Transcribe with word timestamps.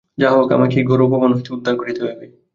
যাহা 0.17 0.35
হউক 0.35 0.49
আমাকে 0.57 0.75
এই 0.79 0.87
ঘোর 0.89 0.99
অপমান 1.05 1.31
হইতে 1.33 1.49
উদ্ধার 1.55 1.75
করিতে 1.77 2.01
হইবে। 2.05 2.25